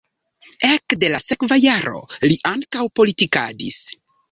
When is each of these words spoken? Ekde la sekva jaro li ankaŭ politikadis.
Ekde 0.67 1.09
la 1.15 1.19
sekva 1.25 1.59
jaro 1.67 2.03
li 2.25 2.41
ankaŭ 2.55 2.89
politikadis. 3.01 3.81